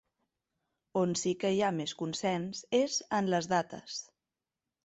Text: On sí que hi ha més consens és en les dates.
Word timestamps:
On 1.01 1.13
sí 1.23 1.33
que 1.43 1.51
hi 1.57 1.61
ha 1.67 1.69
més 1.81 1.93
consens 2.01 2.65
és 2.81 2.99
en 3.19 3.33
les 3.35 3.51
dates. 3.53 4.01